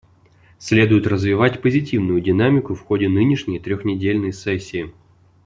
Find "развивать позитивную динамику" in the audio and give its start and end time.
1.05-2.73